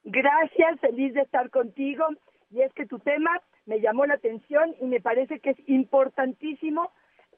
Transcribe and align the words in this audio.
Gracias, 0.05 0.79
feliz 0.79 1.13
de 1.13 1.21
estar 1.21 1.51
contigo. 1.51 2.03
Y 2.49 2.61
es 2.61 2.73
que 2.73 2.87
tu 2.87 2.97
tema 2.97 3.29
me 3.67 3.79
llamó 3.79 4.07
la 4.07 4.15
atención 4.15 4.73
y 4.81 4.85
me 4.85 5.01
parece 5.01 5.39
que 5.39 5.51
es 5.51 5.57
importantísimo 5.67 6.89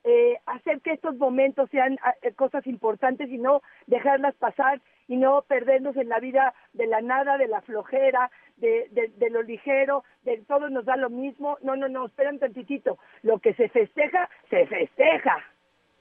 eh, 0.06 0.40
hacer 0.46 0.80
que 0.82 0.94
estos 0.94 1.18
momentos 1.18 1.70
sean 1.70 1.98
eh, 2.22 2.32
cosas 2.34 2.66
importantes 2.66 3.30
y 3.30 3.38
no 3.38 3.62
dejarlas 3.88 4.36
pasar 4.36 4.82
y 5.08 5.18
no 5.18 5.44
perdernos 5.48 5.96
en 5.98 6.10
la 6.10 6.20
vida 6.20 6.54
de 6.74 6.88
la 6.88 7.02
nada, 7.02 7.38
de 7.38 7.48
la 7.48 7.62
flojera, 7.62 8.32
de, 8.58 8.88
de, 8.92 9.12
de 9.18 9.30
lo 9.30 9.42
ligero, 9.42 10.04
de 10.24 10.38
todo 10.48 10.70
nos 10.70 10.86
da 10.86 10.96
lo 10.96 11.10
mismo. 11.10 11.58
No, 11.62 11.76
no, 11.76 11.90
no, 11.90 12.06
esperen 12.06 12.40
tantitito. 12.40 12.98
Lo 13.22 13.40
que 13.40 13.54
se 13.54 13.70
festeja, 13.70 14.30
se 14.50 14.66
festeja. 14.68 15.38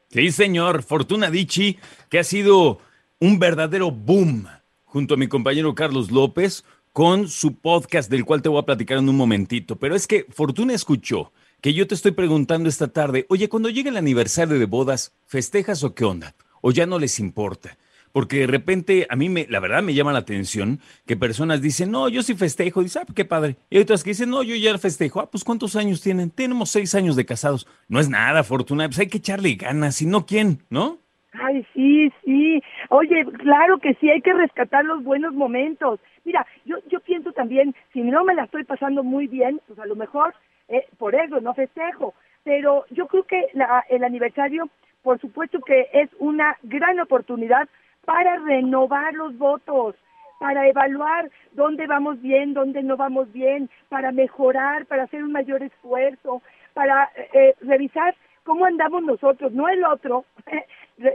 Sí, 0.08 0.30
señor. 0.30 0.82
Fortuna 0.82 1.30
Dichi, 1.30 1.78
que 2.10 2.18
ha 2.18 2.24
sido 2.24 2.78
un 3.18 3.38
verdadero 3.38 3.90
boom 3.90 4.46
junto 4.84 5.14
a 5.14 5.16
mi 5.16 5.26
compañero 5.26 5.74
Carlos 5.74 6.10
López 6.10 6.64
con 6.92 7.28
su 7.28 7.56
podcast 7.56 8.10
del 8.10 8.24
cual 8.24 8.42
te 8.42 8.50
voy 8.50 8.60
a 8.60 8.66
platicar 8.66 8.98
en 8.98 9.08
un 9.08 9.16
momentito. 9.16 9.76
Pero 9.76 9.94
es 9.94 10.06
que 10.06 10.26
Fortuna 10.28 10.74
escuchó 10.74 11.32
que 11.62 11.72
yo 11.72 11.86
te 11.86 11.94
estoy 11.94 12.12
preguntando 12.12 12.68
esta 12.68 12.88
tarde, 12.88 13.24
oye, 13.28 13.48
cuando 13.48 13.70
llegue 13.70 13.88
el 13.88 13.96
aniversario 13.96 14.58
de 14.58 14.66
bodas, 14.66 15.14
¿festejas 15.26 15.82
o 15.84 15.94
qué 15.94 16.04
onda? 16.04 16.34
¿O 16.60 16.72
ya 16.72 16.84
no 16.84 16.98
les 16.98 17.18
importa? 17.18 17.78
Porque 18.12 18.40
de 18.40 18.46
repente 18.46 19.06
a 19.08 19.16
mí, 19.16 19.28
me, 19.28 19.46
la 19.48 19.60
verdad, 19.60 19.82
me 19.82 19.94
llama 19.94 20.12
la 20.12 20.20
atención 20.20 20.80
que 21.06 21.16
personas 21.16 21.62
dicen, 21.62 21.90
no, 21.90 22.08
yo 22.08 22.22
sí 22.22 22.34
festejo. 22.34 22.82
Dice, 22.82 23.00
ah, 23.00 23.12
qué 23.14 23.24
padre. 23.24 23.56
Y 23.70 23.78
otras 23.78 24.04
que 24.04 24.10
dicen, 24.10 24.30
no, 24.30 24.42
yo 24.42 24.54
ya 24.54 24.76
festejo. 24.78 25.20
Ah, 25.20 25.30
pues 25.30 25.44
¿cuántos 25.44 25.76
años 25.76 26.02
tienen? 26.02 26.30
Tenemos 26.30 26.70
seis 26.70 26.94
años 26.94 27.16
de 27.16 27.24
casados. 27.24 27.66
No 27.88 28.00
es 28.00 28.08
nada, 28.08 28.44
Fortuna. 28.44 28.86
Pues 28.88 28.98
hay 28.98 29.08
que 29.08 29.18
echarle 29.18 29.54
ganas. 29.54 29.96
Si 29.96 30.06
no, 30.06 30.26
¿quién? 30.26 30.58
¿No? 30.70 30.98
Ay, 31.32 31.66
sí, 31.72 32.12
sí. 32.24 32.62
Oye, 32.90 33.24
claro 33.38 33.78
que 33.78 33.94
sí, 33.94 34.10
hay 34.10 34.20
que 34.20 34.34
rescatar 34.34 34.84
los 34.84 35.02
buenos 35.02 35.32
momentos. 35.32 35.98
Mira, 36.24 36.46
yo, 36.64 36.76
yo 36.90 37.00
pienso 37.00 37.32
también, 37.32 37.74
si 37.92 38.02
no 38.02 38.24
me 38.24 38.34
la 38.34 38.44
estoy 38.44 38.64
pasando 38.64 39.02
muy 39.02 39.26
bien, 39.26 39.60
pues 39.66 39.78
a 39.78 39.86
lo 39.86 39.96
mejor 39.96 40.34
eh, 40.68 40.86
por 40.98 41.14
eso 41.14 41.40
no 41.40 41.54
festejo. 41.54 42.14
Pero 42.44 42.84
yo 42.90 43.06
creo 43.06 43.24
que 43.24 43.46
la, 43.54 43.84
el 43.88 44.04
aniversario, 44.04 44.68
por 45.02 45.20
supuesto 45.20 45.60
que 45.60 45.88
es 45.92 46.10
una 46.18 46.56
gran 46.62 47.00
oportunidad 47.00 47.68
para 48.04 48.36
renovar 48.36 49.14
los 49.14 49.36
votos, 49.38 49.94
para 50.38 50.66
evaluar 50.68 51.30
dónde 51.52 51.86
vamos 51.86 52.20
bien, 52.20 52.54
dónde 52.54 52.82
no 52.82 52.96
vamos 52.96 53.32
bien, 53.32 53.70
para 53.88 54.10
mejorar, 54.10 54.86
para 54.86 55.04
hacer 55.04 55.22
un 55.22 55.32
mayor 55.32 55.62
esfuerzo, 55.62 56.42
para 56.74 57.10
eh, 57.32 57.54
revisar 57.60 58.14
cómo 58.44 58.64
andamos 58.64 59.02
nosotros, 59.04 59.52
no 59.52 59.68
el 59.68 59.84
otro, 59.84 60.24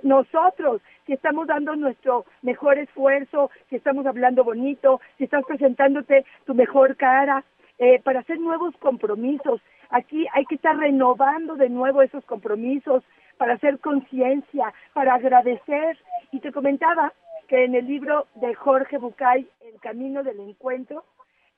nosotros, 0.04 0.82
si 1.06 1.14
estamos 1.14 1.48
dando 1.48 1.76
nuestro 1.76 2.26
mejor 2.42 2.78
esfuerzo, 2.78 3.52
si 3.70 3.76
estamos 3.76 4.06
hablando 4.06 4.44
bonito, 4.44 5.02
si 5.18 5.26
estás 5.26 5.44
presentándote 5.46 6.26
tu 6.46 6.54
mejor 6.54 6.96
cara, 6.96 7.44
eh, 7.80 8.02
para 8.04 8.22
hacer 8.22 8.40
nuevos 8.40 8.76
compromisos. 8.78 9.62
Aquí 9.90 10.28
hay 10.34 10.46
que 10.46 10.56
estar 10.56 10.78
renovando 10.78 11.56
de 11.56 11.70
nuevo 11.70 12.02
esos 12.02 12.24
compromisos 12.26 13.04
para 13.38 13.54
hacer 13.54 13.80
conciencia, 13.80 14.74
para 14.94 15.16
agradecer. 15.16 15.98
Y 16.32 16.40
te 16.40 16.52
comentaba 16.52 17.14
que 17.48 17.64
en 17.64 17.76
el 17.76 17.88
libro 17.88 18.28
de 18.36 18.54
Jorge 18.56 18.98
Bucay, 18.98 19.48
El 19.62 19.80
Camino 19.80 20.24
del 20.24 20.40
Encuentro, 20.40 21.06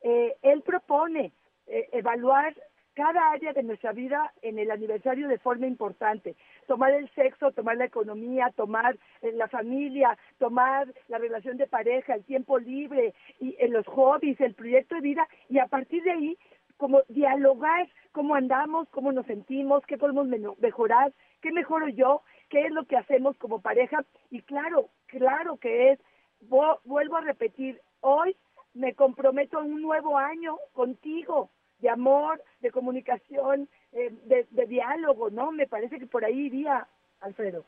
eh, 0.01 0.35
él 0.41 0.61
propone 0.61 1.31
eh, 1.67 1.89
evaluar 1.91 2.53
cada 2.93 3.31
área 3.31 3.53
de 3.53 3.63
nuestra 3.63 3.93
vida 3.93 4.33
en 4.41 4.59
el 4.59 4.71
aniversario 4.71 5.27
de 5.27 5.37
forma 5.37 5.67
importante. 5.67 6.35
Tomar 6.67 6.91
el 6.93 7.09
sexo, 7.11 7.51
tomar 7.51 7.77
la 7.77 7.85
economía, 7.85 8.51
tomar 8.55 8.97
eh, 9.21 9.31
la 9.33 9.47
familia, 9.47 10.17
tomar 10.37 10.93
la 11.07 11.17
relación 11.17 11.57
de 11.57 11.67
pareja, 11.67 12.15
el 12.15 12.25
tiempo 12.25 12.57
libre, 12.57 13.13
y 13.39 13.55
en 13.59 13.73
los 13.73 13.85
hobbies, 13.87 14.39
el 14.41 14.53
proyecto 14.53 14.95
de 14.95 15.01
vida, 15.01 15.27
y 15.49 15.59
a 15.59 15.67
partir 15.67 16.03
de 16.03 16.11
ahí, 16.11 16.37
como 16.77 17.01
dialogar 17.09 17.89
cómo 18.11 18.35
andamos, 18.35 18.87
cómo 18.89 19.11
nos 19.11 19.25
sentimos, 19.25 19.85
qué 19.85 19.97
podemos 19.97 20.27
mejorar, 20.59 21.13
qué 21.41 21.51
mejoro 21.51 21.87
yo, 21.89 22.21
qué 22.49 22.65
es 22.65 22.71
lo 22.71 22.85
que 22.85 22.97
hacemos 22.97 23.37
como 23.37 23.61
pareja. 23.61 24.03
Y 24.31 24.41
claro, 24.41 24.89
claro 25.07 25.57
que 25.57 25.91
es, 25.91 25.99
vuelvo 26.39 27.17
a 27.17 27.21
repetir, 27.21 27.81
hoy 28.01 28.35
me 28.73 28.93
comprometo 28.93 29.57
a 29.57 29.63
un 29.63 29.81
nuevo 29.81 30.17
año 30.17 30.57
contigo, 30.73 31.49
de 31.79 31.89
amor, 31.89 32.41
de 32.61 32.71
comunicación, 32.71 33.69
eh, 33.91 34.13
de, 34.25 34.47
de, 34.51 34.65
diálogo, 34.65 35.29
¿no? 35.29 35.51
Me 35.51 35.67
parece 35.67 35.97
que 35.99 36.05
por 36.05 36.25
ahí 36.25 36.47
iría, 36.47 36.87
Alfredo. 37.21 37.65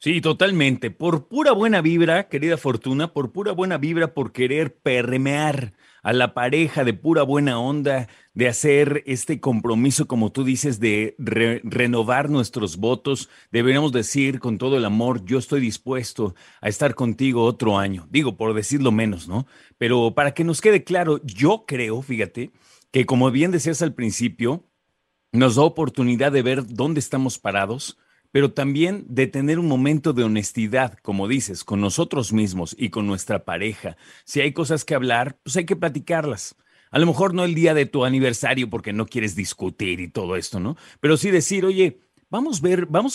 Sí, 0.00 0.20
totalmente. 0.20 0.92
Por 0.92 1.26
pura 1.26 1.50
buena 1.50 1.80
vibra, 1.80 2.28
querida 2.28 2.56
Fortuna, 2.56 3.12
por 3.12 3.32
pura 3.32 3.50
buena 3.50 3.78
vibra, 3.78 4.14
por 4.14 4.30
querer 4.30 4.76
permear 4.76 5.72
a 6.04 6.12
la 6.12 6.34
pareja 6.34 6.84
de 6.84 6.94
pura 6.94 7.24
buena 7.24 7.58
onda, 7.58 8.08
de 8.32 8.46
hacer 8.46 9.02
este 9.06 9.40
compromiso, 9.40 10.06
como 10.06 10.30
tú 10.30 10.44
dices, 10.44 10.78
de 10.78 11.16
re 11.18 11.60
renovar 11.64 12.30
nuestros 12.30 12.76
votos, 12.76 13.28
deberíamos 13.50 13.90
decir 13.90 14.38
con 14.38 14.58
todo 14.58 14.76
el 14.76 14.84
amor, 14.84 15.24
yo 15.24 15.38
estoy 15.38 15.60
dispuesto 15.60 16.36
a 16.60 16.68
estar 16.68 16.94
contigo 16.94 17.42
otro 17.42 17.76
año. 17.76 18.06
Digo, 18.10 18.36
por 18.36 18.54
decirlo 18.54 18.92
menos, 18.92 19.26
¿no? 19.26 19.48
Pero 19.78 20.14
para 20.14 20.32
que 20.32 20.44
nos 20.44 20.60
quede 20.60 20.84
claro, 20.84 21.20
yo 21.24 21.64
creo, 21.66 22.00
fíjate, 22.02 22.52
que 22.90 23.06
como 23.06 23.30
bien 23.30 23.50
decías 23.50 23.82
al 23.82 23.94
principio, 23.94 24.68
nos 25.32 25.56
da 25.56 25.62
oportunidad 25.62 26.32
de 26.32 26.42
ver 26.42 26.66
dónde 26.66 27.00
estamos 27.00 27.38
parados, 27.38 27.98
pero 28.30 28.52
también 28.52 29.06
de 29.08 29.26
tener 29.26 29.58
un 29.58 29.68
momento 29.68 30.12
de 30.12 30.24
honestidad, 30.24 30.98
como 31.02 31.28
dices, 31.28 31.64
con 31.64 31.80
nosotros 31.80 32.32
mismos 32.32 32.74
y 32.78 32.90
con 32.90 33.06
nuestra 33.06 33.44
pareja. 33.44 33.96
Si 34.24 34.40
hay 34.40 34.52
cosas 34.52 34.84
que 34.84 34.94
hablar, 34.94 35.38
pues 35.42 35.56
hay 35.56 35.64
que 35.64 35.76
platicarlas. 35.76 36.56
A 36.90 36.98
lo 36.98 37.06
mejor 37.06 37.34
no 37.34 37.44
el 37.44 37.54
día 37.54 37.74
de 37.74 37.86
tu 37.86 38.04
aniversario 38.04 38.70
porque 38.70 38.92
no 38.92 39.06
quieres 39.06 39.34
discutir 39.34 40.00
y 40.00 40.08
todo 40.08 40.36
esto, 40.36 40.60
¿no? 40.60 40.76
Pero 41.00 41.16
sí 41.16 41.30
decir, 41.30 41.64
oye, 41.64 42.00
vamos 42.30 42.60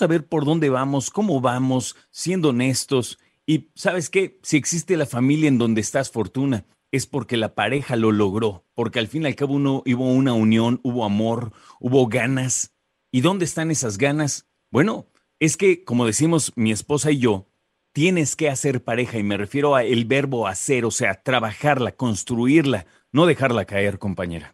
a 0.01 0.07
ver, 0.07 0.27
por 0.27 0.45
dónde 0.45 0.69
vamos, 0.69 1.09
cómo 1.09 1.41
vamos, 1.41 1.95
siendo 2.11 2.49
honestos. 2.49 3.19
Y 3.45 3.71
sabes 3.75 4.09
qué, 4.09 4.39
si 4.43 4.57
existe 4.57 4.97
la 4.97 5.05
familia 5.05 5.47
en 5.47 5.57
donde 5.57 5.81
estás 5.81 6.11
fortuna, 6.11 6.65
es 6.93 7.07
porque 7.07 7.37
la 7.37 7.55
pareja 7.55 7.95
lo 7.95 8.11
logró, 8.11 8.65
porque 8.75 8.99
al 8.99 9.07
fin 9.07 9.23
y 9.23 9.25
al 9.25 9.35
cabo 9.35 9.55
uno, 9.55 9.81
hubo 9.83 10.13
una 10.13 10.33
unión, 10.33 10.79
hubo 10.83 11.05
amor, 11.05 11.51
hubo 11.79 12.05
ganas. 12.05 12.77
¿Y 13.11 13.21
dónde 13.21 13.45
están 13.45 13.71
esas 13.71 13.97
ganas? 13.97 14.47
Bueno, 14.69 15.07
es 15.39 15.57
que, 15.57 15.83
como 15.83 16.05
decimos 16.05 16.53
mi 16.55 16.71
esposa 16.71 17.09
y 17.09 17.17
yo, 17.17 17.47
tienes 17.93 18.35
que 18.35 18.47
hacer 18.47 18.83
pareja 18.83 19.17
y 19.17 19.23
me 19.23 19.37
refiero 19.37 19.73
a 19.73 19.83
el 19.83 20.05
verbo 20.05 20.45
hacer, 20.45 20.85
o 20.85 20.91
sea, 20.91 21.15
trabajarla, 21.15 21.93
construirla, 21.93 22.85
no 23.11 23.25
dejarla 23.25 23.65
caer, 23.65 23.97
compañera. 23.97 24.53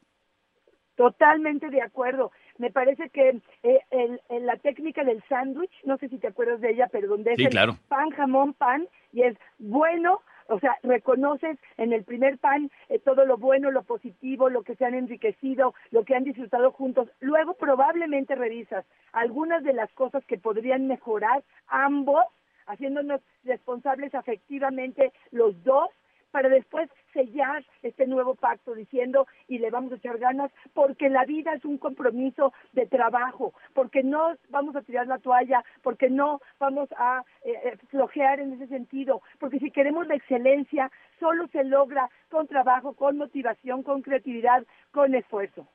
Totalmente 0.96 1.70
de 1.70 1.82
acuerdo. 1.82 2.32
Me 2.58 2.72
parece 2.72 3.10
que 3.10 3.42
eh, 3.64 3.80
el, 3.92 4.46
la 4.46 4.56
técnica 4.56 5.04
del 5.04 5.22
sándwich, 5.28 5.74
no 5.84 5.98
sé 5.98 6.08
si 6.08 6.20
te 6.20 6.28
acuerdas 6.28 6.62
de 6.62 6.72
ella, 6.72 6.88
pero 6.90 7.10
donde 7.10 7.34
es 7.34 7.50
claro. 7.50 7.78
pan, 7.90 8.12
jamón, 8.12 8.54
pan, 8.54 8.88
y 9.12 9.24
es 9.24 9.38
bueno, 9.58 10.22
o 10.50 10.60
sea, 10.60 10.78
reconoces 10.84 11.58
en 11.78 11.94
el 11.94 12.04
primer 12.04 12.38
pan 12.38 12.70
eh, 12.90 13.00
todo 13.00 13.26
lo 13.26 13.38
bueno, 13.38 13.72
lo 13.72 13.84
positivo, 13.84 14.50
lo 14.50 14.64
que 14.64 14.76
se 14.76 14.86
han 14.86 14.96
enriquecido, 14.96 15.74
lo 15.92 16.04
que 16.04 16.16
han 16.16 16.24
disfrutado 16.24 16.72
juntos. 16.72 17.08
Luego 17.20 17.54
probablemente 17.54 18.36
revisas 18.36 18.86
algunas 19.14 19.64
de 19.64 19.74
las 19.74 19.92
cosas 19.94 20.26
que 20.26 20.38
podrían 20.38 20.88
mejorar 20.88 21.44
ambos, 21.68 22.24
haciéndonos 22.66 23.22
responsables 23.44 24.14
afectivamente 24.14 25.12
los 25.32 25.64
dos 25.64 25.90
para 26.32 26.50
después 26.50 26.90
sellar 27.14 27.66
este 27.82 28.08
nuevo 28.08 28.36
pacto 28.36 28.74
diciendo 28.74 29.28
y 29.48 29.60
le 29.60 29.70
vamos 29.70 29.92
a 29.92 29.96
echar 29.96 30.18
ganas 30.18 30.52
porque 30.74 31.10
la 31.10 31.26
vida 31.26 31.54
es 31.54 31.66
un 31.66 31.78
compromiso 31.78 32.54
de 32.74 32.86
trabajo, 32.86 33.54
porque 33.74 34.04
no 34.04 34.36
vamos 34.50 34.76
a 34.76 34.82
tirar 34.82 35.08
la 35.08 35.20
toalla, 35.20 35.64
porque 35.82 36.10
no 36.10 36.42
vamos 36.60 36.90
a 36.98 37.24
eh, 37.44 37.54
eh, 37.66 37.78
flojear 37.90 38.40
en 38.40 38.54
ese 38.54 38.68
sentido, 38.68 39.22
porque 39.40 39.60
si 39.60 39.72
queremos 39.72 40.08
la 40.08 40.16
excelencia 40.16 40.92
solo 41.20 41.48
se 41.48 41.64
logra 41.64 42.10
con 42.30 42.48
trabajo, 42.48 42.94
con 42.94 43.18
motivación, 43.18 43.84
con 43.84 44.02
creatividad, 44.02 44.66
con 44.92 45.16
esfuerzo. 45.16 45.68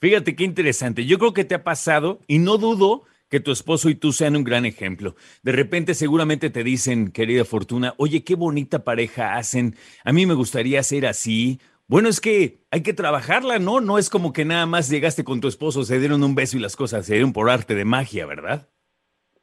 Fíjate 0.00 0.36
qué 0.36 0.44
interesante. 0.44 1.04
Yo 1.06 1.18
creo 1.18 1.32
que 1.32 1.44
te 1.44 1.56
ha 1.56 1.64
pasado 1.64 2.20
y 2.26 2.38
no 2.38 2.56
dudo 2.56 3.02
que 3.28 3.40
tu 3.40 3.50
esposo 3.52 3.88
y 3.88 3.94
tú 3.94 4.12
sean 4.12 4.36
un 4.36 4.44
gran 4.44 4.64
ejemplo. 4.64 5.14
De 5.42 5.52
repente 5.52 5.94
seguramente 5.94 6.50
te 6.50 6.64
dicen, 6.64 7.10
querida 7.12 7.44
Fortuna, 7.44 7.94
oye, 7.98 8.24
qué 8.24 8.34
bonita 8.34 8.84
pareja 8.84 9.36
hacen, 9.36 9.74
a 10.04 10.12
mí 10.12 10.26
me 10.26 10.34
gustaría 10.34 10.82
ser 10.82 11.06
así. 11.06 11.60
Bueno, 11.86 12.08
es 12.08 12.20
que 12.20 12.58
hay 12.70 12.82
que 12.82 12.92
trabajarla, 12.92 13.58
¿no? 13.58 13.80
No 13.80 13.98
es 13.98 14.10
como 14.10 14.32
que 14.32 14.44
nada 14.44 14.66
más 14.66 14.90
llegaste 14.90 15.24
con 15.24 15.40
tu 15.40 15.48
esposo, 15.48 15.84
se 15.84 15.98
dieron 15.98 16.22
un 16.22 16.34
beso 16.34 16.56
y 16.56 16.60
las 16.60 16.76
cosas 16.76 17.06
se 17.06 17.14
dieron 17.14 17.32
por 17.32 17.48
arte 17.48 17.74
de 17.74 17.84
magia, 17.84 18.26
¿verdad? 18.26 18.68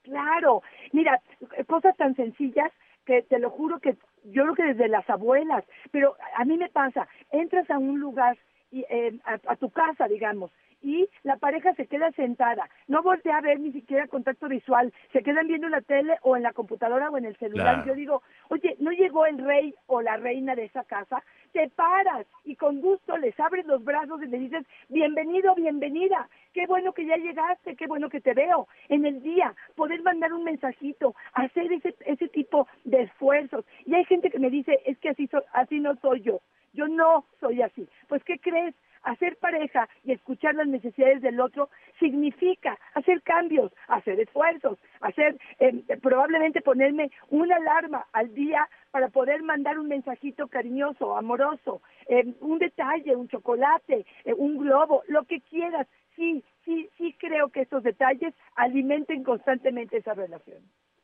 Claro, 0.04 0.62
mira, 0.92 1.22
cosas 1.68 1.98
tan 1.98 2.16
sencillas 2.16 2.72
que 3.06 3.24
te 3.24 3.40
lo 3.40 3.50
juro 3.50 3.80
que 3.80 3.98
yo 4.26 4.44
creo 4.44 4.56
que 4.56 4.64
desde 4.64 4.88
las 4.88 5.10
abuelas, 5.10 5.64
pero 5.92 6.16
a 6.38 6.46
mí 6.46 6.58
me 6.58 6.70
pasa, 6.70 7.08
entras 7.32 7.70
a 7.70 7.78
un 7.78 8.00
lugar, 8.00 8.38
y, 8.76 8.86
eh, 8.90 9.18
a 9.26 9.56
tu 9.56 9.70
casa, 9.70 10.08
digamos, 10.08 10.52
y 10.86 11.10
la 11.24 11.38
pareja 11.38 11.74
se 11.74 11.88
queda 11.88 12.12
sentada, 12.12 12.70
no 12.88 13.02
voltea 13.02 13.38
a 13.38 13.42
ver 13.42 13.60
ni 13.60 13.72
siquiera 13.72 14.08
contacto 14.08 14.48
visual, 14.48 14.94
se 15.12 15.24
quedan 15.24 15.48
viendo 15.48 15.66
en 15.66 15.72
la 15.72 15.82
tele 15.82 16.18
o 16.22 16.38
en 16.38 16.44
la 16.44 16.54
computadora 16.54 17.10
o 17.10 17.18
en 17.18 17.26
el 17.26 17.36
celular. 17.38 17.84
Yo 17.88 17.96
digo, 17.96 18.22
oye, 18.50 18.76
¿no 18.80 18.92
llegó 18.92 19.26
el 19.26 19.40
rey 19.40 19.74
o 19.88 20.04
la 20.04 20.18
reina 20.18 20.54
de 20.54 20.66
esa 20.66 20.84
casa? 20.84 21.24
Te 21.54 21.70
paras 21.70 22.28
y 22.44 22.56
con 22.56 22.82
gusto 22.82 23.18
les 23.18 23.38
abres 23.40 23.66
los 23.66 23.84
brazos 23.84 24.22
y 24.22 24.28
le 24.28 24.38
dices, 24.38 24.64
bienvenido, 24.90 25.56
bienvenida, 25.56 26.30
qué 26.54 26.68
bueno 26.68 26.94
que 26.94 27.08
ya 27.08 27.16
llegaste, 27.16 27.76
qué 27.76 27.88
bueno 27.88 28.10
que 28.10 28.22
te 28.22 28.36
veo. 28.36 28.68
En 28.88 29.08
el 29.08 29.24
día, 29.24 29.56
poder 29.76 30.04
mandar 30.04 30.34
un 30.34 30.44
mensajito, 30.44 31.16
hacer 31.34 31.72
ese, 31.72 31.96
ese 32.06 32.28
tipo 32.28 32.68
de 32.84 33.04
esfuerzos. 33.04 33.66
Y 33.88 33.96
hay 33.96 34.06
gente 34.06 34.30
que 34.30 34.40
me 34.40 34.52
dice, 34.52 34.80
es 34.86 35.00
que 35.00 35.10
así, 35.10 35.28
así 35.54 35.80
no 35.80 35.96
soy 35.96 36.22
yo. 36.22 36.42
Yo 36.76 36.88
no 36.88 37.26
soy 37.40 37.62
así. 37.62 37.88
Pues, 38.08 38.24
¿qué 38.24 38.38
crees? 38.40 38.76
hacer 39.06 39.38
pareja 39.38 39.88
y 40.04 40.12
escuchar 40.12 40.56
las 40.56 40.68
necesidades 40.68 41.22
del 41.22 41.40
otro 41.40 41.70
significa 42.00 42.78
hacer 42.94 43.22
cambios, 43.22 43.72
hacer 43.88 44.20
esfuerzos, 44.20 44.78
hacer 45.00 45.38
eh, 45.60 45.84
probablemente 46.02 46.62
ponerme 46.62 47.12
una 47.30 47.56
alarma 47.56 48.06
al 48.12 48.34
día 48.34 48.68
para 48.92 49.10
poder 49.10 49.44
mandar 49.44 49.80
un 49.80 49.88
mensajito 49.88 50.48
cariñoso, 50.48 51.16
amoroso, 51.18 51.82
eh, 52.08 52.34
un 52.42 52.60
detalle, 52.60 53.16
un 53.16 53.28
chocolate, 53.28 54.06
eh, 54.26 54.34
un 54.34 54.58
globo, 54.58 55.04
lo 55.08 55.24
que 55.24 55.40
quieras. 55.42 55.88
Sí, 56.16 56.44
sí, 56.64 56.90
sí 56.98 57.16
creo 57.20 57.50
que 57.50 57.62
esos 57.62 57.84
detalles 57.84 58.34
alimenten 58.56 59.24
constantemente 59.24 59.98
esa 59.98 60.14
relación. 60.14 60.60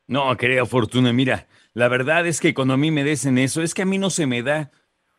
No, 0.08 0.36
querida 0.36 0.66
Fortuna, 0.66 1.12
mira, 1.12 1.46
la 1.74 1.88
verdad 1.88 2.26
es 2.26 2.40
que 2.40 2.52
cuando 2.52 2.74
a 2.74 2.76
mí 2.76 2.90
me 2.90 3.04
dicen 3.04 3.38
eso, 3.38 3.62
es 3.62 3.72
que 3.72 3.82
a 3.82 3.86
mí 3.86 3.98
no 3.98 4.10
se 4.10 4.26
me 4.26 4.42
da 4.42 4.70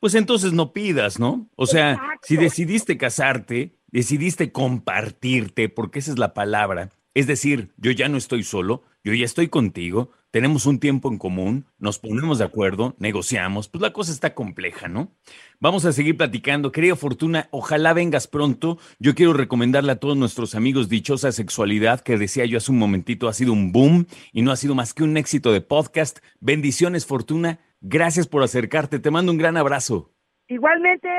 pues 0.04 0.16
entonces 0.16 0.52
no 0.52 0.74
pidas, 0.74 1.18
¿no? 1.18 1.48
O 1.56 1.66
sea, 1.66 1.98
si 2.24 2.36
decidiste 2.36 2.98
casarte, 2.98 3.78
decidiste 3.88 4.52
compartirte, 4.52 5.70
porque 5.70 6.00
esa 6.00 6.12
es 6.12 6.20
la 6.20 6.34
palabra. 6.34 6.90
Es 7.14 7.26
decir, 7.26 7.72
yo 7.78 7.90
ya 7.92 8.10
no 8.10 8.18
estoy 8.18 8.44
solo, 8.44 8.84
yo 9.06 9.14
ya 9.14 9.24
estoy 9.24 9.48
contigo, 9.48 10.12
tenemos 10.30 10.66
un 10.66 10.80
tiempo 10.80 11.08
en 11.08 11.18
común, 11.18 11.68
nos 11.80 12.00
ponemos 12.00 12.40
de 12.40 12.44
acuerdo, 12.44 12.96
negociamos, 13.00 13.70
pues 13.70 13.82
la 13.82 13.94
cosa 13.94 14.12
está 14.12 14.34
compleja, 14.34 14.90
¿no? 14.90 15.14
Vamos 15.62 15.86
a 15.86 15.94
seguir 15.94 16.18
platicando. 16.18 16.74
Querida 16.74 16.98
Fortuna, 16.98 17.48
ojalá 17.52 17.94
vengas 17.94 18.28
pronto. 18.28 18.80
Yo 19.00 19.16
quiero 19.16 19.32
recomendarle 19.32 19.94
a 19.94 20.00
todos 20.02 20.18
nuestros 20.18 20.54
amigos 20.54 20.90
Dichosa 20.90 21.32
Sexualidad, 21.32 22.02
que 22.02 22.18
decía 22.18 22.44
yo 22.44 22.58
hace 22.58 22.72
un 22.72 22.80
momentito, 22.80 23.30
ha 23.30 23.34
sido 23.34 23.54
un 23.54 23.72
boom 23.72 24.08
y 24.34 24.42
no 24.42 24.52
ha 24.52 24.58
sido 24.58 24.76
más 24.76 24.94
que 24.94 25.04
un 25.04 25.16
éxito 25.16 25.54
de 25.54 25.62
podcast. 25.62 26.20
Bendiciones, 26.42 27.06
Fortuna. 27.06 27.62
Gracias 27.84 28.28
por 28.28 28.42
acercarte. 28.44 28.98
Te 28.98 29.12
mando 29.12 29.32
un 29.32 29.38
gran 29.38 29.58
abrazo. 29.58 30.10
Igualmente, 30.48 31.10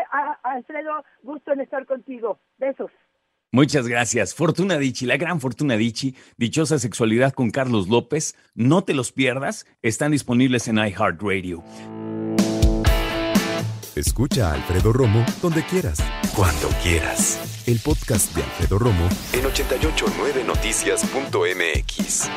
Alfredo, 0.43 1.05
gusto 1.23 1.53
en 1.53 1.61
estar 1.61 1.87
contigo. 1.87 2.41
Besos. 2.59 2.91
Muchas 3.53 3.87
gracias. 3.87 4.35
Fortuna 4.35 4.79
Dichi, 4.79 5.07
la 5.07 5.17
gran 5.17 5.41
Fortuna 5.41 5.77
Dichi, 5.77 6.17
Dichosa 6.37 6.77
Sexualidad 6.79 7.33
con 7.35 7.51
Carlos 7.51 7.89
López. 7.89 8.35
No 8.55 8.83
te 8.83 8.95
los 8.95 9.13
pierdas. 9.13 9.67
Están 9.83 10.11
disponibles 10.11 10.67
en 10.67 10.79
iHeartRadio. 10.79 11.63
Escucha 13.95 14.51
a 14.51 14.55
Alfredo 14.55 14.93
Romo 14.93 15.25
donde 15.41 15.63
quieras, 15.63 15.99
cuando 16.35 16.69
quieras. 16.83 17.63
El 17.69 17.79
podcast 17.79 18.35
de 18.35 18.43
Alfredo 18.43 18.77
Romo 18.79 19.09
en 19.33 19.45
889noticias.mx. 19.45 22.29